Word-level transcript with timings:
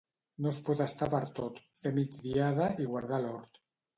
No 0.43 0.47
es 0.51 0.57
pot 0.69 0.79
estar 0.85 1.09
per 1.13 1.19
tot, 1.41 1.59
fer 1.83 1.93
migdiada 1.99 2.69
i 2.87 2.91
guardar 2.95 3.23
l'hort. 3.27 3.63